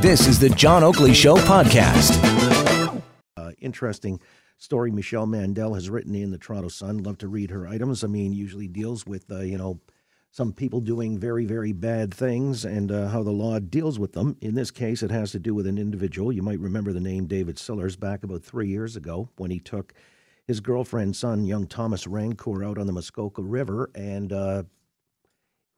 This 0.00 0.26
is 0.26 0.38
the 0.38 0.50
John 0.50 0.84
Oakley 0.84 1.14
Show 1.14 1.36
podcast. 1.36 3.02
Uh, 3.36 3.50
interesting 3.60 4.20
story 4.58 4.90
Michele 4.90 5.26
Mandel 5.26 5.74
has 5.74 5.90
written 5.90 6.14
in 6.14 6.30
the 6.30 6.38
Toronto 6.38 6.68
Sun. 6.68 7.02
Love 7.02 7.18
to 7.18 7.28
read 7.28 7.50
her 7.50 7.66
items. 7.66 8.04
I 8.04 8.06
mean, 8.06 8.32
usually 8.32 8.68
deals 8.68 9.06
with, 9.06 9.30
uh, 9.30 9.40
you 9.40 9.58
know, 9.58 9.80
some 10.30 10.52
people 10.52 10.80
doing 10.80 11.18
very, 11.18 11.46
very 11.46 11.72
bad 11.72 12.12
things 12.12 12.64
and 12.64 12.92
uh, 12.92 13.08
how 13.08 13.22
the 13.22 13.30
law 13.30 13.58
deals 13.58 13.98
with 13.98 14.12
them. 14.12 14.36
In 14.40 14.54
this 14.54 14.70
case, 14.70 15.02
it 15.02 15.10
has 15.10 15.32
to 15.32 15.38
do 15.38 15.54
with 15.54 15.66
an 15.66 15.78
individual. 15.78 16.30
You 16.30 16.42
might 16.42 16.60
remember 16.60 16.92
the 16.92 17.00
name 17.00 17.26
David 17.26 17.58
Sillars 17.58 17.96
back 17.96 18.22
about 18.22 18.42
three 18.42 18.68
years 18.68 18.96
ago 18.96 19.30
when 19.36 19.50
he 19.50 19.58
took 19.58 19.94
his 20.46 20.60
girlfriend's 20.60 21.18
son, 21.18 21.44
young 21.44 21.66
Thomas 21.66 22.06
Rancourt, 22.06 22.66
out 22.66 22.78
on 22.78 22.86
the 22.86 22.92
Muskoka 22.92 23.42
River 23.42 23.90
and 23.94 24.32
uh, 24.32 24.62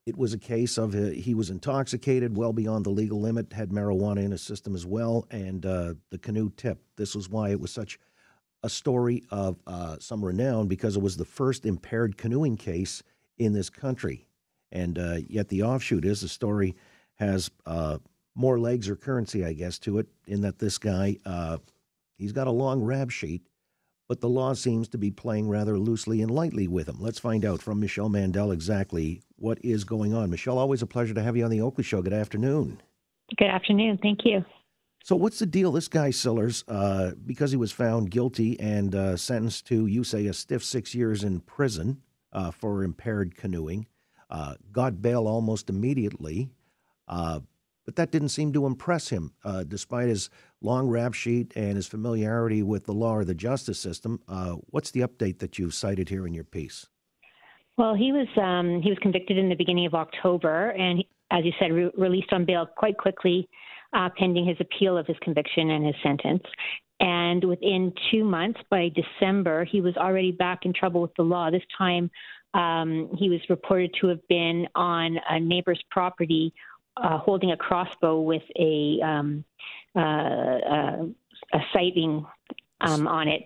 it 0.09 0.17
was 0.17 0.33
a 0.33 0.39
case 0.39 0.79
of 0.79 0.95
uh, 0.95 1.11
he 1.11 1.35
was 1.35 1.51
intoxicated, 1.51 2.35
well 2.35 2.55
beyond 2.55 2.87
the 2.87 2.91
legal 2.91 3.21
limit, 3.21 3.53
had 3.53 3.69
marijuana 3.69 4.25
in 4.25 4.31
his 4.31 4.41
system 4.41 4.75
as 4.75 4.87
well, 4.87 5.27
and 5.31 5.67
uh, 5.67 5.93
the 6.11 6.17
canoe 6.17 6.51
tipped. 6.57 6.97
This 6.97 7.15
was 7.15 7.29
why 7.29 7.51
it 7.51 7.61
was 7.61 7.71
such 7.71 7.99
a 8.63 8.71
story 8.71 9.23
of 9.31 9.59
uh, 9.67 9.99
some 10.01 10.25
renown 10.25 10.67
because 10.67 10.97
it 10.97 11.03
was 11.03 11.19
the 11.19 11.27
first 11.27 11.67
impaired 11.67 12.17
canoeing 12.17 12.57
case 12.57 13.03
in 13.37 13.53
this 13.53 13.69
country. 13.69 14.27
And 14.73 14.99
uh, 14.99 15.19
yet 15.29 15.49
the 15.49 15.63
offshoot 15.63 16.07
is 16.07 16.23
the 16.23 16.29
story 16.29 16.75
has 17.17 17.51
uh, 17.67 17.99
more 18.35 18.59
legs 18.59 18.89
or 18.89 18.97
currency, 18.97 19.45
I 19.45 19.53
guess, 19.53 19.79
to 19.81 19.99
it, 19.99 20.09
in 20.27 20.41
that 20.41 20.59
this 20.59 20.79
guy, 20.79 21.19
uh, 21.27 21.59
he's 22.17 22.33
got 22.33 22.47
a 22.47 22.53
long 22.53 22.81
rap 22.81 23.11
sheet 23.11 23.43
but 24.09 24.21
the 24.21 24.29
law 24.29 24.55
seems 24.55 24.89
to 24.89 24.99
be 24.99 25.11
playing 25.11 25.49
rather 25.49 25.79
loosely 25.79 26.23
and 26.23 26.31
lightly 26.31 26.67
with 26.67 26.89
him. 26.89 26.97
Let's 26.99 27.19
find 27.19 27.45
out 27.45 27.61
from 27.61 27.79
Michele 27.79 28.09
Mandel 28.09 28.51
exactly 28.51 29.23
what 29.37 29.59
is 29.63 29.85
going 29.85 30.15
on. 30.15 30.31
Michele, 30.31 30.59
always 30.59 30.83
a 30.83 30.87
pleasure 30.87 31.15
to 31.15 31.23
have 31.23 31.37
you 31.37 31.45
on 31.45 31.51
the 31.51 31.61
Oakley 31.61 31.85
Show. 31.85 32.01
Good 32.01 32.15
afternoon. 32.15 32.81
Good 33.37 33.49
afternoon. 33.49 33.99
Thank 34.03 34.21
you. 34.25 34.45
So, 35.05 35.15
what's 35.15 35.39
the 35.39 35.47
deal? 35.47 35.73
This 35.73 35.89
guy 35.89 36.11
Sillars, 36.11 36.65
uh, 36.69 37.13
because 37.25 37.51
he 37.51 37.57
was 37.57 37.71
found 37.71 38.11
guilty 38.11 38.59
and 38.59 38.95
uh, 38.95 39.17
sentenced 39.17 39.67
to, 39.67 39.87
you 39.87 40.05
say, 40.05 40.27
a 40.27 40.33
stiff 40.33 40.65
six 40.65 40.95
years 40.95 41.23
in 41.23 41.41
prison 41.41 42.03
uh, 42.33 42.51
for 42.51 42.83
impaired 42.83 43.37
canoeing, 43.37 43.87
uh, 44.31 44.55
got 44.73 45.01
bail 45.01 45.29
almost 45.29 45.71
immediately. 45.71 46.51
Uh, 47.07 47.41
but 47.87 47.97
that 47.97 48.11
didn't 48.11 48.29
seem 48.29 48.53
to 48.53 48.67
impress 48.67 49.09
him, 49.09 49.33
uh, 49.45 49.65
despite 49.65 50.09
his 50.09 50.29
long 50.61 50.89
rap 50.89 51.15
sheet 51.15 51.53
and 51.57 51.77
his 51.77 51.87
familiarity 51.87 52.63
with 52.63 52.85
the 52.85 52.93
law 52.93 53.15
or 53.15 53.25
the 53.25 53.35
justice 53.35 53.79
system. 53.79 54.21
Uh, 54.29 54.57
what's 54.71 54.91
the 54.91 55.01
update 55.01 55.39
that 55.39 55.59
you've 55.59 55.75
cited 55.75 56.09
here 56.09 56.27
in 56.27 56.35
your 56.35 56.45
piece? 56.45 56.87
Well, 57.77 57.95
he 57.95 58.11
was 58.13 58.27
um, 58.37 58.83
he 58.83 58.91
was 58.91 58.99
convicted 59.01 59.39
in 59.39 59.49
the 59.49 59.55
beginning 59.55 59.87
of 59.87 59.95
October, 59.95 60.71
and 60.71 61.05
as 61.31 61.45
you 61.45 61.53
said, 61.61 61.73
re- 61.73 61.93
released 61.97 62.33
on 62.33 62.45
bail 62.45 62.67
quite 62.77 62.99
quickly, 62.99 63.49
uh, 63.93 64.09
pending 64.19 64.47
his 64.47 64.57
appeal 64.61 64.99
of 64.99 65.07
his 65.07 65.17
conviction 65.23 65.71
and 65.71 65.87
his 65.87 65.95
sentence. 66.03 66.43
And 67.01 67.45
within 67.45 67.93
two 68.11 68.25
months, 68.25 68.59
by 68.69 68.91
December, 68.91 69.65
he 69.65 69.81
was 69.81 69.97
already 69.97 70.33
back 70.33 70.65
in 70.65 70.73
trouble 70.73 71.01
with 71.01 71.15
the 71.17 71.23
law. 71.23 71.51
This 71.51 71.63
time, 71.77 72.11
um, 72.55 73.11
he 73.17 73.31
was 73.31 73.41
reported 73.49 73.95
to 74.01 74.09
have 74.09 74.27
been 74.29 74.67
on 74.75 75.17
a 75.31 75.39
neighbor's 75.39 75.81
property 75.93 76.53
uh, 76.97 77.19
holding 77.19 77.53
a 77.53 77.57
crossbow 77.57 78.21
with 78.21 78.43
a 78.59 78.99
um, 79.05 79.45
uh, 79.99 80.01
uh, 80.01 81.05
a 81.53 81.59
sighting 81.73 82.25
um, 82.81 83.07
on 83.07 83.29
it, 83.29 83.43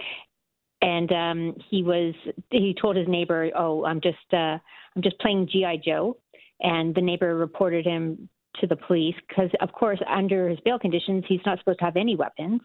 and 0.83 1.13
um, 1.13 1.57
he 1.71 1.83
was 1.83 2.15
he 2.51 2.77
told 2.81 2.97
his 2.97 3.09
neighbor, 3.09 3.51
"Oh, 3.57 3.85
I'm 3.85 4.01
just 4.01 4.19
uh, 4.33 4.59
I'm 4.95 5.03
just 5.03 5.19
playing 5.21 5.49
GI 5.51 5.83
Joe," 5.85 6.19
and 6.61 6.95
the 6.95 7.01
neighbor 7.01 7.35
reported 7.37 7.87
him 7.87 8.29
to 8.61 8.67
the 8.67 8.77
police 8.77 9.15
because, 9.29 9.51
of 9.61 9.73
course, 9.73 9.99
under 10.07 10.49
his 10.49 10.61
bail 10.61 10.79
conditions, 10.79 11.25
he's 11.27 11.41
not 11.47 11.59
supposed 11.59 11.79
to 11.79 11.85
have 11.87 11.97
any 11.97 12.17
weapons. 12.17 12.61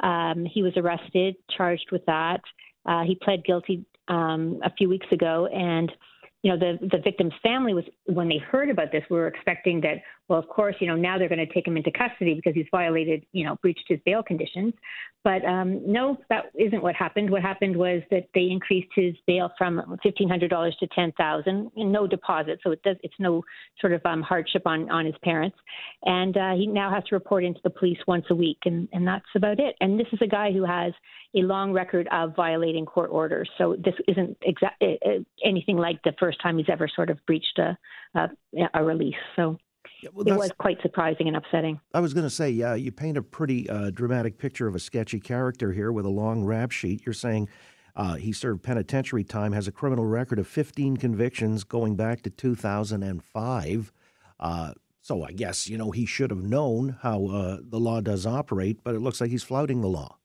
Um, 0.00 0.44
he 0.44 0.62
was 0.62 0.72
arrested, 0.76 1.36
charged 1.56 1.86
with 1.92 2.04
that. 2.06 2.40
Uh, 2.84 3.04
he 3.04 3.14
pled 3.14 3.44
guilty 3.44 3.84
um, 4.08 4.60
a 4.64 4.72
few 4.76 4.88
weeks 4.88 5.06
ago, 5.12 5.46
and 5.46 5.92
you 6.42 6.50
know, 6.50 6.58
the, 6.58 6.78
the 6.88 6.98
victim's 6.98 7.34
family 7.42 7.74
was, 7.74 7.84
when 8.06 8.28
they 8.28 8.38
heard 8.38 8.70
about 8.70 8.92
this, 8.92 9.02
we 9.10 9.16
were 9.16 9.26
expecting 9.26 9.80
that, 9.82 9.96
well, 10.30 10.38
of 10.38 10.48
course, 10.48 10.76
you 10.78 10.86
know, 10.86 10.94
now 10.94 11.18
they're 11.18 11.28
going 11.28 11.44
to 11.44 11.52
take 11.52 11.66
him 11.66 11.76
into 11.76 11.90
custody 11.90 12.34
because 12.34 12.54
he's 12.54 12.68
violated, 12.70 13.26
you 13.32 13.44
know, 13.44 13.56
breached 13.62 13.84
his 13.88 13.98
bail 14.06 14.22
conditions. 14.22 14.72
But 15.24 15.44
um, 15.44 15.82
no, 15.84 16.18
that 16.28 16.52
isn't 16.54 16.84
what 16.84 16.94
happened. 16.94 17.28
What 17.28 17.42
happened 17.42 17.76
was 17.76 18.00
that 18.12 18.28
they 18.32 18.42
increased 18.42 18.90
his 18.94 19.14
bail 19.26 19.50
from 19.58 19.98
$1,500 20.06 20.78
to 20.78 20.86
10000 20.86 21.70
no 21.76 22.06
deposit. 22.06 22.60
So 22.62 22.70
it 22.70 22.80
does, 22.84 22.96
it's 23.02 23.14
no 23.18 23.42
sort 23.80 23.92
of 23.92 24.02
um, 24.04 24.22
hardship 24.22 24.62
on, 24.66 24.88
on 24.88 25.04
his 25.04 25.16
parents. 25.24 25.56
And 26.04 26.36
uh, 26.36 26.52
he 26.54 26.68
now 26.68 26.94
has 26.94 27.02
to 27.08 27.16
report 27.16 27.42
into 27.42 27.60
the 27.64 27.70
police 27.70 27.98
once 28.06 28.26
a 28.30 28.34
week. 28.36 28.58
And, 28.66 28.88
and 28.92 29.04
that's 29.04 29.26
about 29.34 29.58
it. 29.58 29.74
And 29.80 29.98
this 29.98 30.06
is 30.12 30.20
a 30.22 30.28
guy 30.28 30.52
who 30.52 30.64
has 30.64 30.92
a 31.34 31.40
long 31.40 31.72
record 31.72 32.08
of 32.12 32.36
violating 32.36 32.86
court 32.86 33.10
orders. 33.10 33.50
So 33.58 33.74
this 33.84 33.94
isn't 34.06 34.38
exa- 34.42 34.80
uh, 34.80 35.08
uh, 35.10 35.18
anything 35.44 35.76
like 35.76 36.00
the 36.04 36.14
first 36.20 36.40
time 36.40 36.56
he's 36.58 36.70
ever 36.70 36.88
sort 36.94 37.10
of 37.10 37.18
breached 37.26 37.58
a, 37.58 37.76
a, 38.14 38.28
a 38.74 38.84
release. 38.84 39.16
So 39.34 39.58
yeah, 40.02 40.10
well, 40.12 40.26
it 40.26 40.36
was 40.36 40.52
quite 40.58 40.80
surprising 40.82 41.28
and 41.28 41.36
upsetting. 41.36 41.80
I 41.94 42.00
was 42.00 42.14
going 42.14 42.26
to 42.26 42.30
say, 42.30 42.50
yeah, 42.50 42.74
you 42.74 42.92
paint 42.92 43.16
a 43.16 43.22
pretty 43.22 43.68
uh, 43.68 43.90
dramatic 43.90 44.38
picture 44.38 44.66
of 44.66 44.74
a 44.74 44.78
sketchy 44.78 45.20
character 45.20 45.72
here 45.72 45.92
with 45.92 46.06
a 46.06 46.10
long 46.10 46.44
rap 46.44 46.70
sheet. 46.70 47.04
You're 47.04 47.12
saying 47.12 47.48
uh, 47.96 48.14
he 48.14 48.32
served 48.32 48.62
penitentiary 48.62 49.24
time, 49.24 49.52
has 49.52 49.68
a 49.68 49.72
criminal 49.72 50.06
record 50.06 50.38
of 50.38 50.46
15 50.46 50.96
convictions 50.96 51.64
going 51.64 51.96
back 51.96 52.22
to 52.22 52.30
2005. 52.30 53.92
Uh, 54.38 54.72
so 55.02 55.24
I 55.24 55.32
guess, 55.32 55.68
you 55.68 55.78
know, 55.78 55.90
he 55.90 56.06
should 56.06 56.30
have 56.30 56.42
known 56.42 56.96
how 57.02 57.26
uh, 57.26 57.58
the 57.62 57.80
law 57.80 58.00
does 58.00 58.26
operate, 58.26 58.80
but 58.84 58.94
it 58.94 59.00
looks 59.00 59.20
like 59.20 59.30
he's 59.30 59.42
flouting 59.42 59.80
the 59.80 59.88
law. 59.88 60.16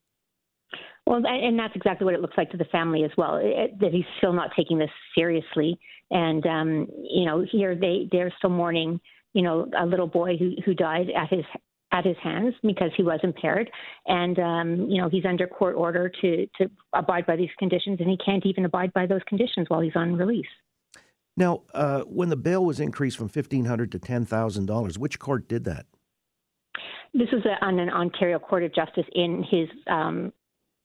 Well, 1.05 1.21
and 1.25 1.57
that's 1.57 1.75
exactly 1.75 2.05
what 2.05 2.15
it 2.15 2.21
looks 2.21 2.35
like 2.35 2.49
to 2.51 2.57
the 2.57 2.65
family 2.65 3.03
as 3.03 3.11
well. 3.15 3.39
It, 3.41 3.79
that 3.79 3.91
he's 3.91 4.05
still 4.17 4.33
not 4.33 4.49
taking 4.55 4.79
this 4.79 4.89
seriously, 5.15 5.79
and 6.09 6.45
um, 6.47 6.87
you 7.03 7.25
know, 7.25 7.45
here 7.49 7.75
they 7.75 8.09
they're 8.11 8.33
still 8.39 8.49
mourning, 8.49 8.99
you 9.35 9.41
know, 9.41 9.69
a 9.77 9.85
little 9.85 10.07
boy 10.07 10.37
who 10.37 10.53
who 10.65 10.73
died 10.73 11.07
at 11.15 11.29
his 11.29 11.43
at 11.91 12.05
his 12.05 12.15
hands 12.23 12.55
because 12.63 12.91
he 12.95 13.03
was 13.03 13.19
impaired, 13.21 13.69
and 14.07 14.39
um, 14.39 14.89
you 14.89 14.99
know, 14.99 15.09
he's 15.09 15.25
under 15.25 15.45
court 15.45 15.75
order 15.75 16.09
to 16.21 16.47
to 16.57 16.71
abide 16.93 17.25
by 17.27 17.35
these 17.35 17.49
conditions, 17.59 17.97
and 17.99 18.09
he 18.09 18.17
can't 18.25 18.45
even 18.45 18.63
abide 18.63 18.93
by 18.93 19.05
those 19.05 19.21
conditions 19.27 19.67
while 19.67 19.81
he's 19.81 19.95
on 19.95 20.15
release. 20.15 20.47
Now, 21.35 21.63
uh, 21.73 22.03
when 22.03 22.29
the 22.29 22.37
bail 22.37 22.63
was 22.63 22.79
increased 22.79 23.17
from 23.17 23.27
fifteen 23.27 23.65
hundred 23.65 23.91
to 23.91 23.99
ten 23.99 24.25
thousand 24.25 24.67
dollars, 24.67 24.97
which 24.97 25.19
court 25.19 25.49
did 25.49 25.65
that? 25.65 25.85
This 27.13 27.27
was 27.33 27.43
on 27.61 27.79
an 27.79 27.89
Ontario 27.89 28.39
Court 28.39 28.63
of 28.63 28.73
Justice 28.73 29.05
in 29.13 29.43
his 29.49 29.67
um, 29.87 30.31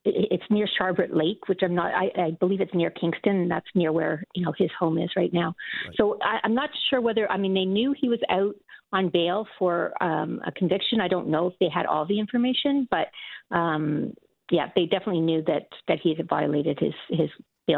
it's 0.05 0.45
near 0.51 0.67
Sharbot 0.81 1.15
Lake, 1.15 1.49
which 1.49 1.61
I'm 1.63 1.75
not. 1.75 1.93
I, 1.95 2.11
I 2.21 2.31
believe 2.41 2.61
it's 2.61 2.75
near 2.75 2.91
Kingston. 2.91 3.37
And 3.37 3.51
that's 3.51 3.67
near 3.75 3.93
where 3.93 4.25
you 4.35 4.45
know 4.45 4.53
his 4.57 4.71
home 4.79 4.99
is 4.99 5.11
right 5.17 5.33
now. 5.33 5.55
Right. 5.87 5.95
So 5.97 6.19
I, 6.23 6.39
I'm 6.45 6.55
not 6.55 6.71
sure 6.89 7.01
whether. 7.01 7.31
I 7.31 7.37
mean, 7.37 7.55
they 7.55 7.65
knew 7.65 7.95
he 7.99 8.09
was 8.09 8.21
out 8.31 8.55
on 8.93 9.09
bail 9.09 9.47
for 9.59 9.93
um, 10.03 10.41
a 10.47 10.53
conviction. 10.53 11.01
I 11.01 11.09
don't 11.09 11.29
know 11.29 11.47
if 11.49 11.55
they 11.61 11.69
had 11.73 11.87
all 11.87 12.07
the 12.07 12.19
information, 12.19 12.89
but 12.91 13.09
um, 13.55 14.15
yeah, 14.51 14.69
they 14.75 14.87
definitely 14.87 15.21
knew 15.21 15.43
that 15.47 15.69
that 15.89 15.99
he 16.03 16.15
had 16.15 16.29
violated 16.29 16.79
his 16.81 16.95
his 17.11 17.31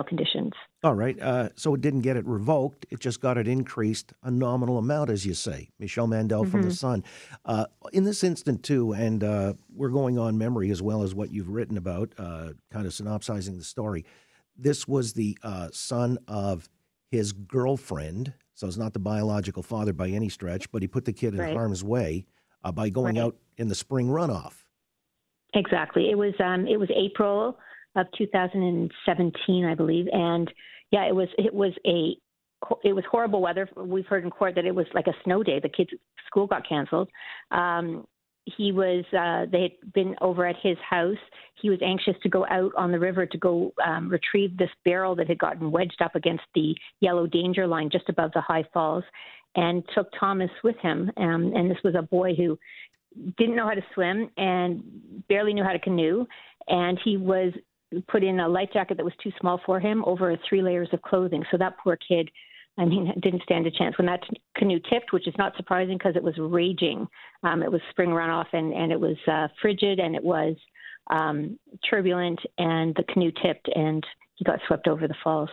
conditions. 0.02 0.52
All 0.84 0.94
right. 0.94 1.20
Uh, 1.20 1.50
so 1.54 1.74
it 1.74 1.80
didn't 1.80 2.00
get 2.00 2.16
it 2.16 2.26
revoked. 2.26 2.86
It 2.90 3.00
just 3.00 3.20
got 3.20 3.36
it 3.36 3.46
increased 3.46 4.12
a 4.22 4.30
nominal 4.30 4.78
amount, 4.78 5.10
as 5.10 5.26
you 5.26 5.34
say. 5.34 5.68
Michele 5.78 6.06
Mandel 6.06 6.42
mm-hmm. 6.42 6.50
from 6.50 6.62
the 6.62 6.68
mm-hmm. 6.68 6.74
Sun. 6.74 7.04
Uh, 7.44 7.66
in 7.92 8.04
this 8.04 8.24
instant, 8.24 8.62
too, 8.62 8.92
and 8.92 9.22
uh, 9.22 9.52
we're 9.74 9.90
going 9.90 10.18
on 10.18 10.38
memory 10.38 10.70
as 10.70 10.80
well 10.80 11.02
as 11.02 11.14
what 11.14 11.30
you've 11.30 11.50
written 11.50 11.76
about, 11.76 12.12
uh, 12.18 12.54
kind 12.72 12.86
of 12.86 12.94
synopsizing 12.94 13.58
the 13.58 13.64
story. 13.64 14.04
This 14.56 14.88
was 14.88 15.12
the 15.12 15.36
uh, 15.42 15.68
son 15.72 16.18
of 16.26 16.68
his 17.10 17.32
girlfriend. 17.32 18.32
So 18.54 18.66
it's 18.66 18.76
not 18.76 18.92
the 18.92 18.98
biological 18.98 19.62
father 19.62 19.92
by 19.92 20.08
any 20.08 20.28
stretch, 20.28 20.70
but 20.72 20.82
he 20.82 20.88
put 20.88 21.04
the 21.04 21.12
kid 21.12 21.34
in 21.34 21.40
right. 21.40 21.54
harm's 21.54 21.84
way 21.84 22.24
uh, 22.64 22.72
by 22.72 22.88
going 22.88 23.16
right. 23.16 23.24
out 23.24 23.36
in 23.56 23.68
the 23.68 23.74
spring 23.74 24.08
runoff. 24.08 24.54
Exactly. 25.54 26.10
It 26.10 26.16
was 26.16 26.32
um, 26.40 26.66
it 26.66 26.78
was 26.78 26.88
April 26.94 27.58
of 27.96 28.06
2017, 28.16 29.64
I 29.64 29.74
believe. 29.74 30.06
And 30.12 30.52
yeah, 30.90 31.06
it 31.06 31.14
was 31.14 31.28
it 31.38 31.52
was 31.52 31.72
a 31.86 32.16
it 32.84 32.92
was 32.92 33.04
horrible 33.10 33.40
weather. 33.40 33.68
We've 33.76 34.06
heard 34.06 34.24
in 34.24 34.30
court 34.30 34.54
that 34.54 34.64
it 34.64 34.74
was 34.74 34.86
like 34.94 35.06
a 35.06 35.14
snow 35.24 35.42
day. 35.42 35.58
The 35.60 35.68
kids' 35.68 35.90
school 36.26 36.46
got 36.46 36.68
canceled. 36.68 37.08
Um, 37.50 38.06
he 38.44 38.72
was 38.72 39.04
uh, 39.12 39.46
they 39.50 39.62
had 39.62 39.92
been 39.92 40.16
over 40.20 40.46
at 40.46 40.56
his 40.62 40.76
house. 40.88 41.16
He 41.60 41.70
was 41.70 41.78
anxious 41.82 42.14
to 42.22 42.28
go 42.28 42.44
out 42.50 42.72
on 42.76 42.90
the 42.90 42.98
river 42.98 43.24
to 43.24 43.38
go 43.38 43.72
um, 43.84 44.08
retrieve 44.08 44.56
this 44.56 44.70
barrel 44.84 45.14
that 45.16 45.28
had 45.28 45.38
gotten 45.38 45.70
wedged 45.70 46.02
up 46.02 46.16
against 46.16 46.44
the 46.54 46.74
yellow 47.00 47.26
danger 47.26 47.66
line 47.66 47.88
just 47.90 48.08
above 48.08 48.32
the 48.34 48.40
high 48.40 48.64
falls, 48.74 49.04
and 49.54 49.84
took 49.94 50.08
Thomas 50.18 50.50
with 50.64 50.76
him. 50.78 51.10
Um, 51.16 51.52
and 51.54 51.70
this 51.70 51.78
was 51.84 51.94
a 51.94 52.02
boy 52.02 52.34
who 52.34 52.58
didn't 53.38 53.56
know 53.56 53.68
how 53.68 53.74
to 53.74 53.84
swim 53.94 54.30
and 54.36 54.82
barely 55.28 55.52
knew 55.52 55.64
how 55.64 55.72
to 55.72 55.78
canoe, 55.78 56.26
and 56.68 56.98
he 57.04 57.16
was 57.16 57.52
put 58.08 58.22
in 58.22 58.40
a 58.40 58.48
life 58.48 58.70
jacket 58.72 58.96
that 58.96 59.04
was 59.04 59.14
too 59.22 59.32
small 59.40 59.60
for 59.64 59.80
him 59.80 60.04
over 60.06 60.36
three 60.48 60.62
layers 60.62 60.88
of 60.92 61.02
clothing. 61.02 61.44
So 61.50 61.58
that 61.58 61.76
poor 61.82 61.96
kid 61.96 62.30
I 62.78 62.84
mean, 62.84 63.12
didn't 63.20 63.42
stand 63.42 63.66
a 63.66 63.70
chance. 63.70 63.96
When 63.98 64.06
that 64.06 64.22
canoe 64.56 64.80
tipped, 64.90 65.12
which 65.12 65.28
is 65.28 65.34
not 65.38 65.56
surprising 65.56 65.98
because 65.98 66.16
it 66.16 66.22
was 66.22 66.34
raging, 66.38 67.06
um, 67.42 67.62
it 67.62 67.70
was 67.70 67.80
spring 67.90 68.10
runoff 68.10 68.46
and, 68.52 68.72
and 68.72 68.92
it 68.92 69.00
was 69.00 69.16
uh, 69.30 69.48
frigid 69.60 69.98
and 69.98 70.14
it 70.14 70.24
was 70.24 70.56
um, 71.10 71.58
turbulent, 71.88 72.38
and 72.58 72.94
the 72.94 73.02
canoe 73.12 73.32
tipped 73.42 73.68
and 73.74 74.06
he 74.36 74.44
got 74.44 74.60
swept 74.66 74.86
over 74.86 75.08
the 75.08 75.16
falls. 75.22 75.50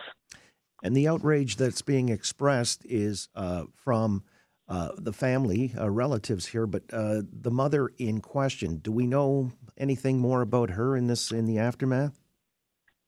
And 0.82 0.96
the 0.96 1.08
outrage 1.08 1.56
that's 1.56 1.82
being 1.82 2.08
expressed 2.08 2.86
is 2.86 3.28
uh, 3.34 3.64
from 3.74 4.22
uh, 4.68 4.90
the 4.96 5.12
family, 5.12 5.74
uh, 5.76 5.90
relatives 5.90 6.46
here, 6.46 6.66
but 6.66 6.84
uh, 6.92 7.22
the 7.32 7.50
mother 7.50 7.90
in 7.98 8.20
question. 8.20 8.76
Do 8.76 8.92
we 8.92 9.06
know 9.06 9.50
anything 9.76 10.20
more 10.20 10.40
about 10.42 10.70
her 10.70 10.96
in 10.96 11.08
this 11.08 11.32
in 11.32 11.46
the 11.46 11.58
aftermath? 11.58 12.19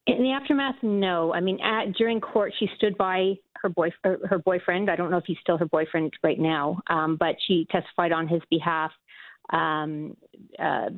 In 0.07 0.21
the 0.21 0.33
aftermath, 0.33 0.77
no. 0.83 1.33
I 1.33 1.41
mean, 1.41 1.61
at, 1.61 1.93
during 1.93 2.21
court, 2.21 2.53
she 2.59 2.69
stood 2.77 2.97
by 2.99 3.35
her 3.63 3.69
boy 3.69 3.91
her 4.03 4.39
boyfriend. 4.39 4.91
I 4.91 4.97
don't 4.97 5.11
know 5.11 5.17
if 5.17 5.25
he's 5.27 5.39
still 5.41 5.57
her 5.59 5.67
boyfriend 5.67 6.13
right 6.25 6.41
now, 6.41 6.81
um, 6.89 7.17
but 7.17 7.37
she 7.47 7.67
testified 7.71 8.11
on 8.11 8.27
his 8.27 8.43
behalf. 8.51 8.91
Um, 9.53 10.17
uh, 10.59 10.89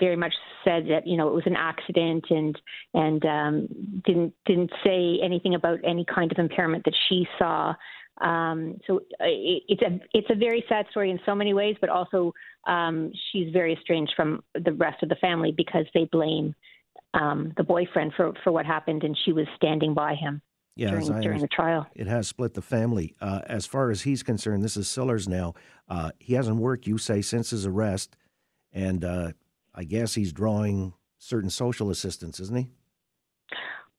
very 0.00 0.16
much 0.16 0.34
said 0.64 0.86
that 0.88 1.06
you 1.06 1.16
know 1.16 1.28
it 1.28 1.34
was 1.34 1.46
an 1.46 1.56
accident 1.56 2.24
and 2.30 2.60
and 2.94 3.24
um, 3.24 3.68
didn't 4.04 4.32
didn't 4.46 4.70
say 4.84 5.18
anything 5.22 5.56
about 5.56 5.80
any 5.84 6.04
kind 6.04 6.30
of 6.30 6.38
impairment 6.38 6.84
that 6.84 6.94
she 7.08 7.26
saw. 7.38 7.74
Um, 8.20 8.78
so 8.86 8.98
uh, 9.20 9.24
it, 9.24 9.64
it's 9.68 9.82
a 9.82 10.00
it's 10.14 10.30
a 10.30 10.36
very 10.36 10.64
sad 10.68 10.86
story 10.90 11.10
in 11.10 11.18
so 11.26 11.34
many 11.34 11.52
ways, 11.52 11.74
but 11.80 11.90
also 11.90 12.32
um, 12.68 13.10
she's 13.32 13.52
very 13.52 13.72
estranged 13.72 14.12
from 14.14 14.44
the 14.54 14.72
rest 14.72 15.02
of 15.02 15.08
the 15.08 15.16
family 15.16 15.52
because 15.56 15.86
they 15.94 16.04
blame 16.12 16.54
um, 17.14 17.52
the 17.56 17.64
boyfriend 17.64 18.12
for, 18.16 18.32
for 18.42 18.52
what 18.52 18.66
happened, 18.66 19.04
and 19.04 19.16
she 19.24 19.32
was 19.32 19.46
standing 19.56 19.94
by 19.94 20.14
him 20.14 20.40
yeah, 20.76 20.90
during, 20.90 21.20
during 21.20 21.40
the 21.40 21.48
trial. 21.48 21.86
It 21.94 22.06
has 22.06 22.28
split 22.28 22.54
the 22.54 22.62
family. 22.62 23.14
Uh, 23.20 23.40
as 23.46 23.66
far 23.66 23.90
as 23.90 24.02
he's 24.02 24.22
concerned, 24.22 24.62
this 24.62 24.76
is 24.76 24.88
Sillars 24.88 25.28
now. 25.28 25.54
Uh, 25.88 26.10
he 26.18 26.34
hasn't 26.34 26.56
worked, 26.56 26.86
you 26.86 26.98
say, 26.98 27.22
since 27.22 27.50
his 27.50 27.66
arrest, 27.66 28.16
and 28.72 29.04
uh, 29.04 29.32
I 29.74 29.84
guess 29.84 30.14
he's 30.14 30.32
drawing 30.32 30.94
certain 31.18 31.50
social 31.50 31.90
assistance, 31.90 32.40
isn't 32.40 32.56
he? 32.56 32.68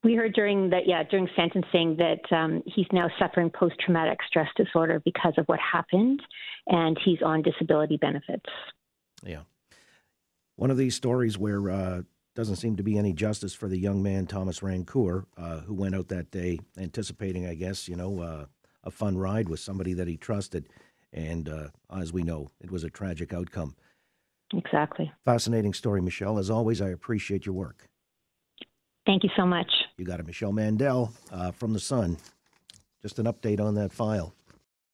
We 0.04 0.16
heard 0.16 0.34
during 0.34 0.70
that, 0.72 0.86
yeah, 0.86 1.04
during 1.04 1.30
sentencing 1.34 1.96
that 1.98 2.36
um, 2.36 2.62
he's 2.66 2.88
now 2.92 3.08
suffering 3.18 3.50
post 3.50 3.76
traumatic 3.80 4.20
stress 4.28 4.50
disorder 4.58 5.02
because 5.06 5.34
of 5.38 5.46
what 5.46 5.60
happened, 5.60 6.22
and 6.68 7.00
he's 7.06 7.20
on 7.24 7.42
disability 7.42 7.96
benefits. 7.96 8.50
Yeah. 9.26 9.44
One 10.58 10.72
of 10.72 10.78
these 10.78 10.96
stories 10.96 11.38
where 11.38 11.70
uh, 11.70 12.02
doesn't 12.36 12.56
seem 12.56 12.76
to 12.76 12.84
be 12.84 12.98
any 12.98 13.14
justice 13.14 13.54
for 13.54 13.68
the 13.68 13.78
young 13.78 14.02
man 14.02 14.26
Thomas 14.26 14.62
Rancourt, 14.62 15.26
uh, 15.38 15.60
who 15.60 15.74
went 15.74 15.96
out 15.96 16.08
that 16.08 16.32
day 16.32 16.60
anticipating, 16.78 17.46
I 17.46 17.54
guess, 17.54 17.88
you 17.88 17.96
know, 17.96 18.22
uh, 18.22 18.46
a 18.84 18.92
fun 18.92 19.18
ride 19.18 19.50
with 19.50 19.60
somebody 19.60 19.94
that 19.94 20.08
he 20.08 20.18
trusted, 20.18 20.68
and 21.12 21.48
uh, 21.48 21.68
as 21.96 22.12
we 22.12 22.24
know, 22.24 22.52
it 22.60 22.72
was 22.72 22.84
a 22.84 22.90
tragic 22.90 23.34
outcome. 23.34 23.76
Exactly. 24.54 25.12
Fascinating 25.26 25.74
story, 25.74 26.02
Michele. 26.02 26.38
As 26.38 26.50
always, 26.50 26.82
I 26.82 26.90
appreciate 26.90 27.46
your 27.46 27.56
work. 27.56 27.88
Thank 29.06 29.24
you 29.24 29.30
so 29.36 29.46
much. 29.46 29.72
You 29.98 30.06
got 30.06 30.20
it, 30.20 30.26
Michele 30.26 30.52
Mandel 30.52 31.12
uh, 31.32 31.52
from 31.52 31.74
the 31.74 31.80
Sun. 31.80 32.18
Just 33.02 33.20
an 33.20 33.26
update 33.26 33.60
on 33.60 33.76
that 33.76 33.92
file. 33.92 34.34